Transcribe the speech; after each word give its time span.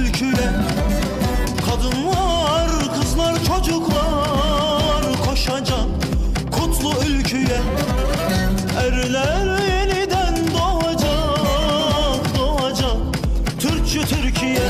türküler 0.00 0.52
Kadınlar, 1.66 2.68
kızlar, 3.00 3.44
çocuklar 3.44 5.04
koşacak 5.26 5.86
kutlu 6.50 6.94
ülküye 7.06 7.60
Erler 8.78 9.60
yeniden 9.68 10.34
doğacak, 10.54 12.38
doğacak 12.38 12.96
Türkçü 13.60 14.06
Türkiye. 14.06 14.62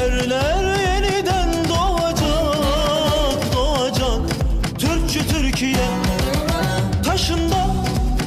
Erler 0.00 0.78
yeniden 0.80 1.68
doğacak, 1.68 3.54
doğacak 3.54 4.20
Türkçü 4.78 5.28
Türkiye. 5.28 5.88
Taşında 7.04 7.66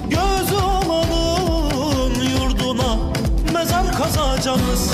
gözü 0.09 0.55
olanın 0.55 2.13
yurduna 2.39 2.97
mezar 3.53 3.91
kazacağız. 3.97 4.93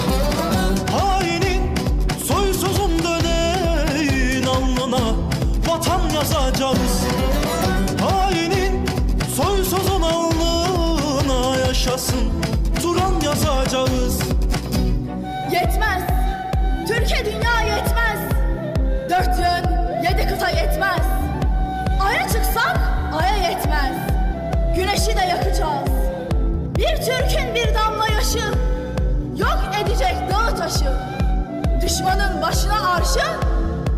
Yazacağız 6.25 7.03
Hainin 8.01 8.85
soysuzun 9.35 10.01
alnına 10.01 11.57
yaşasın 11.57 12.31
Turan 12.81 13.13
yazacağız 13.23 14.19
Yetmez. 15.51 16.03
Türkiye 16.87 17.25
dünya 17.25 17.75
yetmez. 17.75 18.19
Dört 19.09 19.39
yön, 19.39 19.71
yedi 20.03 20.27
kıta 20.27 20.49
yetmez. 20.49 21.01
Aya 22.01 22.27
çıksak 22.27 22.79
aya 23.19 23.49
yetmez. 23.49 23.95
Güneşi 24.75 25.17
de 25.17 25.25
yakacağız. 25.25 25.89
Bir 26.77 26.95
Türk'ün 26.95 27.55
bir 27.55 27.75
damla 27.75 28.07
yaşı 28.07 28.39
yok 29.37 29.59
edecek 29.83 30.15
dağı 30.31 30.55
taşı. 30.57 30.85
Düşmanın 31.81 32.41
başına 32.41 32.89
arşı 32.89 33.21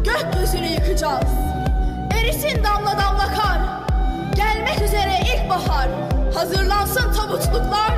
gökyüzünü 0.03 0.67
yıkacağız. 0.67 1.56
Erisin 2.27 2.63
damla 2.63 2.91
damla 2.97 3.33
kar. 3.35 3.59
Gelmek 4.35 4.81
üzere 4.81 5.19
ilkbahar. 5.21 5.89
Hazırlansın 6.33 7.13
tabutluklar. 7.13 7.91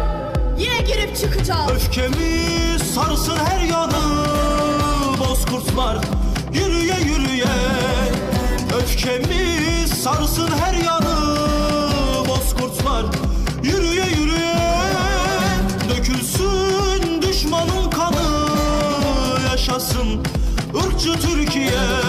Yine 0.58 0.82
girip 0.82 1.18
çıkacağız. 1.18 1.72
Öfkemiz 1.72 2.82
sarsın 2.96 3.38
her 3.46 3.60
yanı 3.62 4.02
Bozkurtlar 5.20 5.98
yürüye 6.54 6.96
yürüye 7.00 7.46
Öfkemiz 8.78 9.90
sarsın 10.04 10.50
her 10.60 10.74
yanı 10.74 11.38
Bozkurtlar 12.28 13.06
yürüye 13.64 14.06
yürüye 14.06 14.56
Dökülsün 15.90 17.22
düşmanın 17.22 17.90
kanı 17.90 18.50
Yaşasın 19.52 20.24
ırkçı 20.76 21.14
Türkiye 21.14 22.09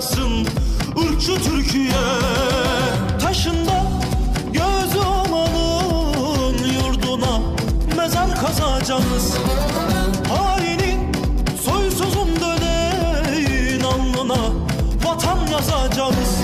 Yaşasın 0.00 0.46
ırkçı 1.02 1.34
Türkiye. 1.34 1.92
Taşında 3.22 3.82
göz 4.52 4.96
olanın 4.96 6.56
yurduna. 6.74 7.40
Mezar 7.96 8.40
kazacağız. 8.40 9.34
Hainin 10.28 11.12
soysuzun 11.64 12.28
döneğin 12.40 13.80
alnına. 13.80 14.40
Vatan 15.04 15.38
yazacağız 15.52 16.40